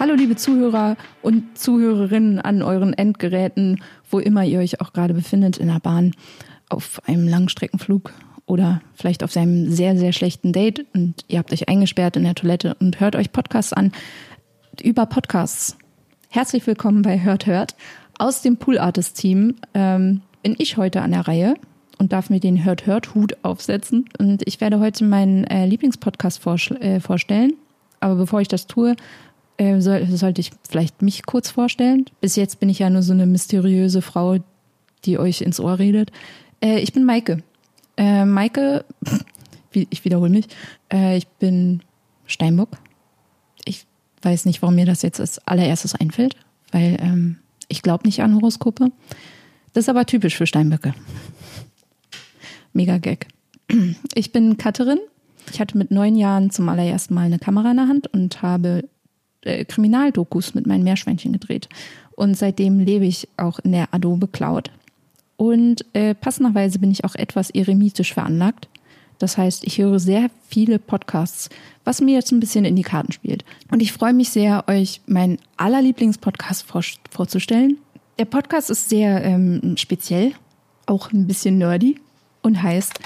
[0.00, 3.80] Hallo liebe Zuhörer und Zuhörerinnen an euren Endgeräten,
[4.10, 6.10] wo immer ihr euch auch gerade befindet, in der Bahn,
[6.68, 8.12] auf einem Langstreckenflug
[8.44, 12.34] oder vielleicht auf seinem sehr, sehr schlechten Date und ihr habt euch eingesperrt in der
[12.34, 13.92] Toilette und hört euch Podcasts an
[14.82, 15.76] über Podcasts.
[16.28, 17.76] Herzlich willkommen bei Hört Hört.
[18.18, 21.54] Aus dem Pool Artist Team ähm, bin ich heute an der Reihe
[21.98, 24.06] und darf mir den Hört Hört Hut aufsetzen.
[24.18, 26.44] Und ich werde heute meinen äh, Lieblingspodcast
[26.80, 27.52] äh, vorstellen.
[28.00, 28.96] Aber bevor ich das tue,
[29.56, 32.06] äh, soll, sollte ich vielleicht mich kurz vorstellen.
[32.20, 34.38] Bis jetzt bin ich ja nur so eine mysteriöse Frau,
[35.04, 36.10] die euch ins Ohr redet.
[36.60, 37.42] Äh, ich bin Maike.
[37.96, 38.84] Äh, Maike,
[39.72, 40.46] ich wiederhole mich,
[40.92, 41.82] äh, ich bin
[42.26, 42.70] Steinbock.
[43.64, 43.86] Ich
[44.22, 46.36] weiß nicht, warum mir das jetzt als allererstes einfällt,
[46.72, 48.90] weil ähm, ich glaube nicht an Horoskope.
[49.72, 50.94] Das ist aber typisch für Steinböcke.
[52.72, 53.28] Mega Gag.
[54.14, 54.98] Ich bin Katterin.
[55.52, 58.88] Ich hatte mit neun Jahren zum allerersten Mal eine Kamera in der Hand und habe
[59.44, 61.68] äh, Kriminaldokus mit meinen Meerschweinchen gedreht.
[62.16, 64.70] Und seitdem lebe ich auch in der Adobe Cloud.
[65.36, 68.68] Und äh, passenderweise bin ich auch etwas eremitisch veranlagt.
[69.18, 71.48] Das heißt, ich höre sehr viele Podcasts,
[71.84, 73.44] was mir jetzt ein bisschen in die Karten spielt.
[73.70, 77.78] Und ich freue mich sehr, euch meinen allerlieblingspodcast vor, vorzustellen.
[78.18, 80.32] Der Podcast ist sehr ähm, speziell,
[80.86, 82.00] auch ein bisschen nerdy
[82.42, 82.98] und heißt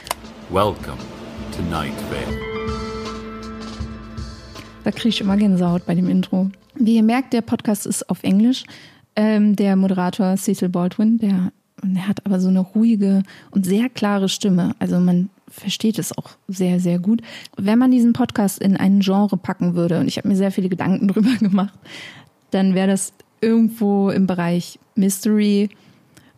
[0.50, 0.98] Welcome
[1.56, 2.37] to Night Vale.
[4.88, 6.50] Da kriege ich immer Gänsehaut bei dem Intro.
[6.74, 8.64] Wie ihr merkt, der Podcast ist auf Englisch.
[9.16, 14.30] Ähm, der Moderator Cecil Baldwin, der, der hat aber so eine ruhige und sehr klare
[14.30, 14.74] Stimme.
[14.78, 17.20] Also man versteht es auch sehr, sehr gut.
[17.58, 20.70] Wenn man diesen Podcast in ein Genre packen würde, und ich habe mir sehr viele
[20.70, 21.78] Gedanken drüber gemacht,
[22.50, 25.68] dann wäre das irgendwo im Bereich Mystery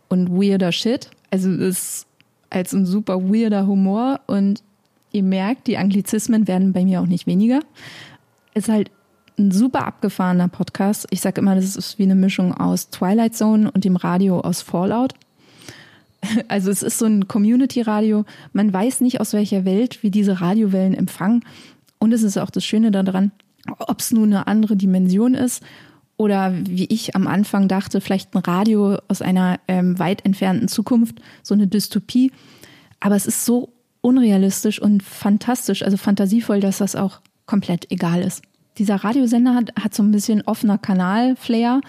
[0.09, 1.09] und weirder Shit.
[1.29, 2.05] Also ist
[2.49, 4.61] als ein super weirder Humor und
[5.13, 7.61] ihr merkt, die Anglizismen werden bei mir auch nicht weniger.
[8.53, 8.91] Ist halt
[9.37, 11.07] ein super abgefahrener Podcast.
[11.09, 14.61] Ich sage immer, das ist wie eine Mischung aus Twilight Zone und dem Radio aus
[14.61, 15.13] Fallout.
[16.49, 18.25] Also es ist so ein Community-Radio.
[18.53, 21.43] Man weiß nicht, aus welcher Welt wir diese Radiowellen empfangen.
[21.97, 23.31] Und es ist auch das Schöne daran,
[23.79, 25.63] ob es nun eine andere Dimension ist
[26.21, 31.19] oder wie ich am Anfang dachte, vielleicht ein Radio aus einer ähm, weit entfernten Zukunft,
[31.41, 32.31] so eine Dystopie.
[32.99, 38.43] Aber es ist so unrealistisch und fantastisch, also fantasievoll, dass das auch komplett egal ist.
[38.77, 41.81] Dieser Radiosender hat, hat so ein bisschen offener Kanal-Flair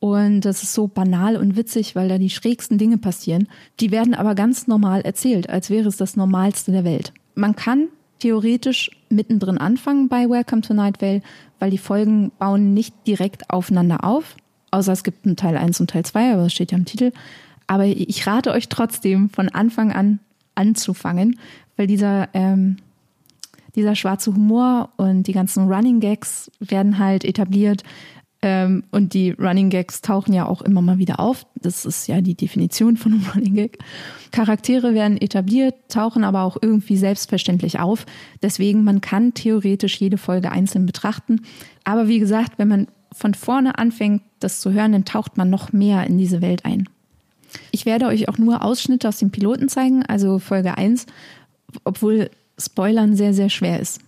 [0.00, 3.48] und das ist so banal und witzig, weil da die schrägsten Dinge passieren.
[3.80, 7.12] Die werden aber ganz normal erzählt, als wäre es das Normalste der Welt.
[7.34, 7.88] Man kann
[8.18, 11.20] theoretisch mittendrin anfangen bei Welcome to Night Vale,
[11.58, 14.36] weil die Folgen bauen nicht direkt aufeinander auf,
[14.70, 17.12] außer es gibt einen Teil 1 und Teil 2, aber das steht ja im Titel.
[17.66, 20.20] Aber ich rate euch trotzdem von Anfang an
[20.54, 21.38] anzufangen,
[21.76, 22.78] weil dieser ähm,
[23.76, 27.82] dieser schwarze Humor und die ganzen Running Gags werden halt etabliert.
[28.44, 31.46] Ähm, und die Running Gags tauchen ja auch immer mal wieder auf.
[31.54, 33.78] Das ist ja die Definition von einem Running Gag.
[34.32, 38.04] Charaktere werden etabliert, tauchen aber auch irgendwie selbstverständlich auf.
[38.42, 41.40] Deswegen, man kann theoretisch jede Folge einzeln betrachten.
[41.84, 45.72] Aber wie gesagt, wenn man von vorne anfängt, das zu hören, dann taucht man noch
[45.72, 46.86] mehr in diese Welt ein.
[47.70, 51.06] Ich werde euch auch nur Ausschnitte aus dem Piloten zeigen, also Folge 1,
[51.84, 52.28] obwohl
[52.58, 54.00] Spoilern sehr, sehr schwer ist.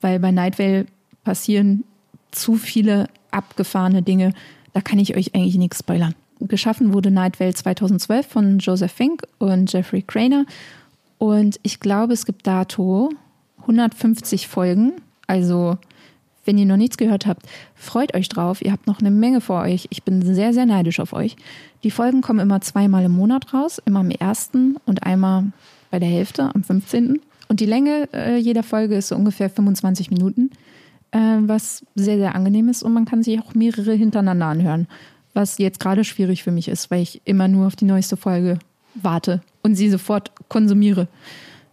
[0.00, 0.86] Weil bei Night Vale
[1.24, 1.84] passieren
[2.30, 4.32] zu viele abgefahrene Dinge.
[4.72, 6.14] Da kann ich euch eigentlich nichts spoilern.
[6.40, 10.46] Geschaffen wurde Night Vale 2012 von Joseph Fink und Jeffrey Craner.
[11.18, 13.10] Und ich glaube, es gibt dato
[13.60, 14.92] 150 Folgen.
[15.26, 15.76] Also,
[16.46, 18.62] wenn ihr noch nichts gehört habt, freut euch drauf.
[18.62, 19.86] Ihr habt noch eine Menge vor euch.
[19.90, 21.36] Ich bin sehr, sehr neidisch auf euch.
[21.84, 23.80] Die Folgen kommen immer zweimal im Monat raus.
[23.84, 25.52] Immer am ersten und einmal
[25.90, 27.20] bei der Hälfte, am 15.
[27.50, 30.52] Und die Länge äh, jeder Folge ist so ungefähr 25 Minuten,
[31.10, 34.86] äh, was sehr, sehr angenehm ist und man kann sich auch mehrere hintereinander anhören,
[35.34, 38.60] was jetzt gerade schwierig für mich ist, weil ich immer nur auf die neueste Folge
[38.94, 41.08] warte und sie sofort konsumiere.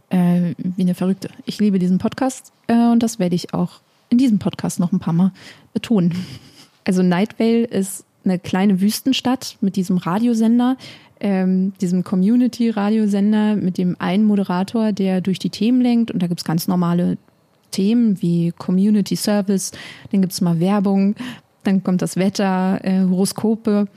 [0.09, 1.29] Äh, wie eine Verrückte.
[1.45, 4.99] Ich liebe diesen Podcast äh, und das werde ich auch in diesem Podcast noch ein
[4.99, 5.31] paar Mal
[5.73, 6.15] betonen.
[6.85, 10.75] Also Night Vale ist eine kleine Wüstenstadt mit diesem Radiosender,
[11.19, 16.43] ähm, diesem Community-Radiosender mit dem einen Moderator, der durch die Themen lenkt und da gibt's
[16.43, 17.17] ganz normale
[17.71, 19.71] Themen wie Community Service,
[20.11, 21.15] dann gibt's mal Werbung,
[21.63, 23.87] dann kommt das Wetter, äh, Horoskope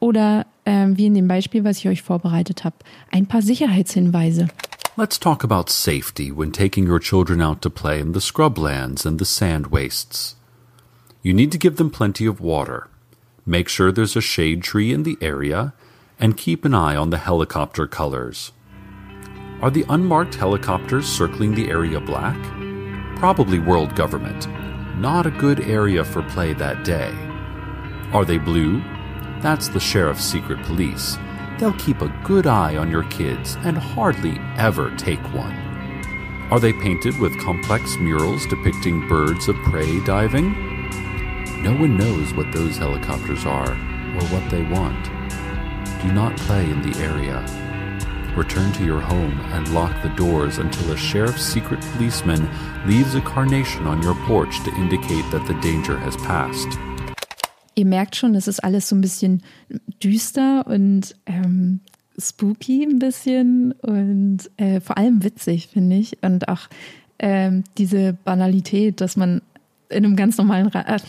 [0.00, 2.76] oder äh, wie in dem Beispiel, was ich euch vorbereitet habe,
[3.10, 4.48] ein paar Sicherheitshinweise.
[4.98, 9.18] Let's talk about safety when taking your children out to play in the scrublands and
[9.18, 10.36] the sand wastes.
[11.22, 12.88] You need to give them plenty of water.
[13.44, 15.74] Make sure there's a shade tree in the area
[16.18, 18.52] and keep an eye on the helicopter colors.
[19.60, 22.36] Are the unmarked helicopters circling the area black?
[23.16, 24.48] Probably world government.
[24.98, 27.12] Not a good area for play that day.
[28.12, 28.82] Are they blue?
[29.40, 31.18] That's the sheriff's secret police.
[31.58, 35.54] They'll keep a good eye on your kids and hardly ever take one.
[36.50, 40.52] Are they painted with complex murals depicting birds of prey diving?
[41.62, 45.15] No one knows what those helicopters are or what they want.
[46.06, 47.44] Do not play in the area.
[48.36, 52.48] Return to your home and lock the doors until a sheriff's secret policeman
[52.86, 56.68] leaves a carnation on your porch to indicate that the danger has passed.
[57.74, 59.42] Ihr merkt schon, es ist alles so ein bisschen
[60.00, 61.80] düster und ähm,
[62.16, 66.22] spooky ein bisschen und äh, vor allem witzig, finde ich.
[66.22, 66.68] Und auch
[67.18, 69.42] ähm, diese Banalität, dass man
[69.88, 71.00] in einem ganz normalen Ra äh,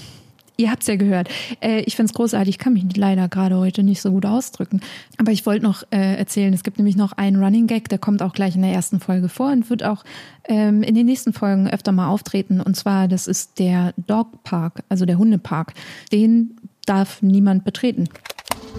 [0.59, 1.29] Ihr habt es ja gehört.
[1.61, 2.49] Äh, ich finde es großartig.
[2.49, 4.81] Ich kann mich leider gerade heute nicht so gut ausdrücken.
[5.17, 8.23] Aber ich wollte noch äh, erzählen, es gibt nämlich noch einen Running Gag, der kommt
[8.23, 10.03] auch gleich in der ersten Folge vor und wird auch
[10.45, 12.59] ähm, in den nächsten Folgen öfter mal auftreten.
[12.59, 15.75] Und zwar, das ist der Dog Park, also der Hundepark.
[16.11, 16.55] Den
[16.87, 18.09] darf niemand betreten.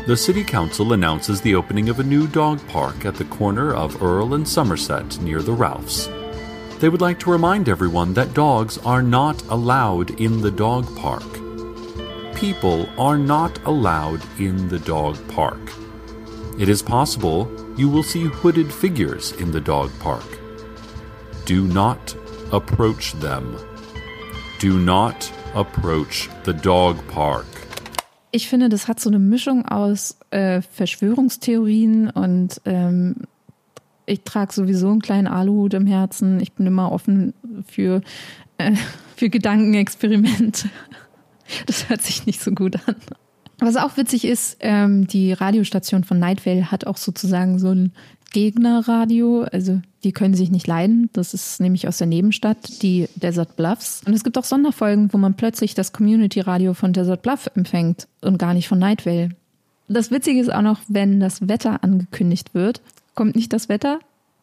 [0.06, 4.00] The City Council announces the opening of a new dog park at the corner of
[4.02, 6.08] Earl and Somerset near the Ralphs.
[6.80, 11.47] They would like to remind everyone that dogs are not allowed in the dog park.
[12.38, 15.58] People are not allowed in the dog park.
[16.56, 20.38] It is possible you will see hooded figures in the dog park.
[21.46, 22.14] Do not
[22.52, 23.56] approach them.
[24.60, 27.46] Do not approach the dog park.
[28.30, 33.16] Ich finde, das hat so eine Mischung aus äh, Verschwörungstheorien und ähm,
[34.06, 36.38] ich trage sowieso einen kleinen Aluhut im Herzen.
[36.38, 37.34] Ich bin immer offen
[37.66, 38.00] für,
[38.58, 38.76] äh,
[39.16, 40.70] für Gedankenexperimente.
[41.66, 42.96] Das hört sich nicht so gut an.
[43.60, 47.92] Was auch witzig ist, ähm, die Radiostation von Night Vale hat auch sozusagen so ein
[48.32, 49.42] Gegnerradio.
[49.50, 51.10] Also die können sich nicht leiden.
[51.12, 54.02] Das ist nämlich aus der Nebenstadt, die Desert Bluffs.
[54.06, 58.38] Und es gibt auch Sonderfolgen, wo man plötzlich das Community-Radio von Desert Bluff empfängt und
[58.38, 59.30] gar nicht von Night Vale.
[59.88, 62.82] Das Witzige ist auch noch, wenn das Wetter angekündigt wird,
[63.14, 63.98] kommt nicht das Wetter,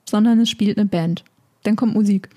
[0.10, 1.24] sondern es spielt eine Band.
[1.64, 2.30] Dann kommt Musik.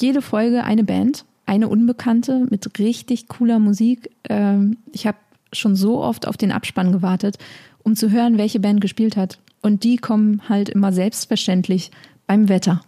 [0.00, 4.10] Jede Folge eine Band eine Unbekannte mit richtig cooler Musik.
[4.28, 5.18] Ähm, ich habe
[5.52, 7.38] schon so oft auf den Abspann gewartet,
[7.82, 9.38] um zu hören, welche Band gespielt hat.
[9.62, 11.90] Und die kommen halt immer selbstverständlich
[12.26, 12.80] beim Wetter.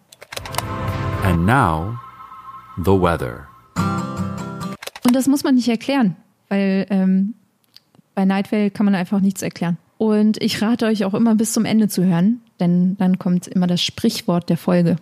[1.23, 1.97] And now,
[2.76, 3.47] the weather.
[5.05, 6.17] Und das muss man nicht erklären,
[6.49, 7.35] weil ähm,
[8.14, 9.79] bei Nightwell kann man einfach nichts erklären.
[9.99, 13.67] Und ich rate euch auch immer bis zum Ende zu hören, denn dann kommt immer
[13.67, 14.97] das Sprichwort der Folge.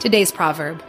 [0.00, 0.82] Today's proverb.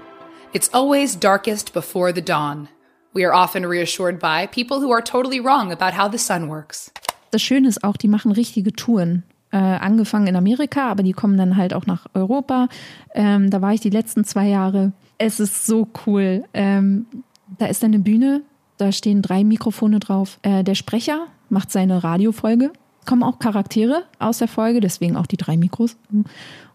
[0.56, 2.70] It's always darkest before the dawn.
[3.14, 6.94] We are often reassured by people who are totally wrong about how the sun works.
[7.32, 9.24] Das Schöne ist auch, die machen richtige Touren.
[9.52, 12.70] Äh, angefangen in Amerika, aber die kommen dann halt auch nach Europa.
[13.14, 14.94] Ähm, da war ich die letzten zwei Jahre.
[15.18, 16.46] Es ist so cool.
[16.54, 17.06] Ähm,
[17.58, 18.42] da ist eine Bühne,
[18.78, 20.40] da stehen drei Mikrofone drauf.
[20.42, 22.72] Äh, der Sprecher macht seine Radiofolge.
[23.06, 25.98] Kommen auch Charaktere aus der Folge, deswegen auch die drei Mikros.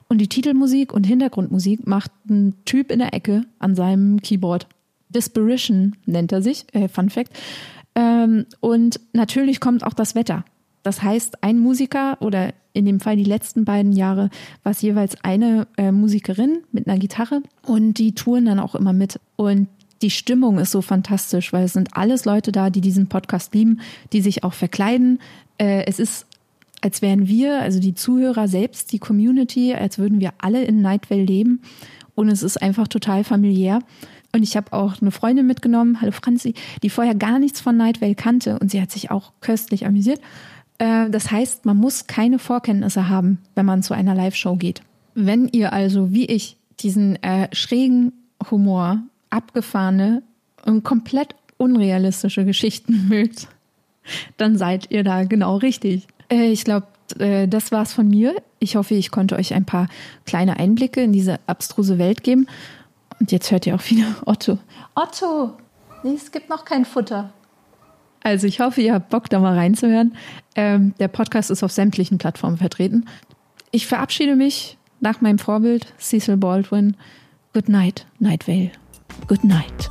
[0.09, 4.67] Und die Titelmusik und Hintergrundmusik macht ein Typ in der Ecke an seinem Keyboard.
[5.09, 7.33] Disparition nennt er sich, äh, Fun Fact.
[7.95, 10.45] Ähm, und natürlich kommt auch das Wetter.
[10.83, 14.31] Das heißt, ein Musiker oder in dem Fall die letzten beiden Jahre
[14.63, 18.93] war es jeweils eine äh, Musikerin mit einer Gitarre und die touren dann auch immer
[18.93, 19.21] mit.
[19.37, 19.69] Und
[20.03, 23.81] die Stimmung ist so fantastisch, weil es sind alles Leute da, die diesen Podcast lieben,
[24.13, 25.21] die sich auch verkleiden.
[25.59, 26.27] Äh, es ist
[26.81, 31.23] als wären wir, also die Zuhörer selbst, die Community, als würden wir alle in Nightwell
[31.23, 31.63] leben.
[32.15, 33.81] Und es ist einfach total familiär.
[34.33, 38.15] Und ich habe auch eine Freundin mitgenommen, hallo Franzi, die vorher gar nichts von Nightwell
[38.15, 40.21] kannte und sie hat sich auch köstlich amüsiert.
[40.79, 44.83] Äh, das heißt, man muss keine Vorkenntnisse haben, wenn man zu einer Live-Show geht.
[45.15, 48.13] Wenn ihr also, wie ich, diesen äh, schrägen
[48.51, 50.23] Humor, abgefahrene
[50.65, 53.49] und komplett unrealistische Geschichten mögt,
[54.37, 56.07] dann seid ihr da genau richtig.
[56.31, 56.87] Äh, ich glaube,
[57.19, 58.35] äh, das war's von mir.
[58.59, 59.89] Ich hoffe, ich konnte euch ein paar
[60.25, 62.47] kleine Einblicke in diese abstruse Welt geben.
[63.19, 64.59] Und jetzt hört ihr auch wieder Otto.
[64.95, 65.57] Otto!
[66.03, 67.33] Nee, es gibt noch kein Futter.
[68.23, 70.15] Also ich hoffe, ihr habt Bock, da mal reinzuhören.
[70.55, 73.07] Ähm, der Podcast ist auf sämtlichen Plattformen vertreten.
[73.71, 76.97] Ich verabschiede mich nach meinem Vorbild Cecil Baldwin.
[77.53, 78.73] Good night, Night Vale.
[79.27, 79.91] Good night.